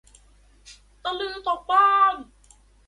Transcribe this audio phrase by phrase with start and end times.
[1.03, 2.15] ตาลือตกบ้าน